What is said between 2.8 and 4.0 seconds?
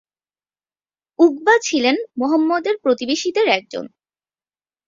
প্রতিবেশীদের একজন।